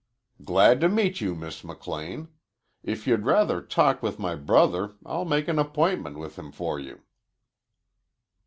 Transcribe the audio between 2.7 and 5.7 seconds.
If you'd rather talk with my brother I'll make an